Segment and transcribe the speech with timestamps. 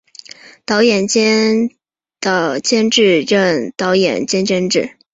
[0.65, 1.69] 导演兼
[2.63, 4.97] 监制仅任导演仅任监制